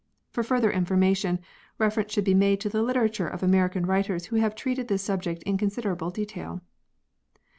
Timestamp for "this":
4.87-5.03